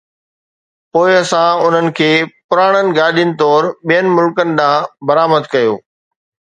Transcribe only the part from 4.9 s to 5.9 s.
برآمد ڪيو